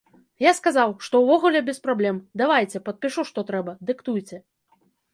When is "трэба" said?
3.55-3.81